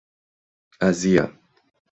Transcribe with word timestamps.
azia 0.89 1.25